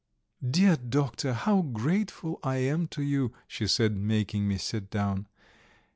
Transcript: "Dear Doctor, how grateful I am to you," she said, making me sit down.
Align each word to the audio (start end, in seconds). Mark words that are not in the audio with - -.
"Dear 0.43 0.77
Doctor, 0.77 1.31
how 1.33 1.61
grateful 1.61 2.39
I 2.41 2.55
am 2.55 2.87
to 2.87 3.03
you," 3.03 3.33
she 3.47 3.67
said, 3.67 3.95
making 3.95 4.47
me 4.47 4.57
sit 4.57 4.89
down. 4.89 5.27